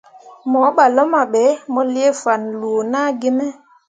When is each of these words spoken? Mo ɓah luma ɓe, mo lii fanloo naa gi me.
Mo 0.49 0.59
ɓah 0.75 0.91
luma 0.95 1.21
ɓe, 1.33 1.43
mo 1.73 1.81
lii 1.93 2.11
fanloo 2.21 2.79
naa 2.91 3.07
gi 3.19 3.29
me. 3.37 3.45